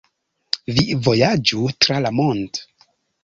[0.77, 2.63] Vi vojaĝu tra la mond'